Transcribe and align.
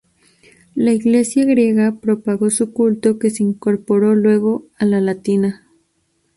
La 0.73 0.93
Iglesia 0.93 1.45
griega 1.45 1.95
propagó 2.01 2.49
su 2.49 2.73
culto, 2.73 3.19
que 3.19 3.29
se 3.29 3.43
incorporó 3.43 4.15
luego 4.15 4.65
a 4.79 4.85
la 4.87 4.99
latina. 4.99 5.67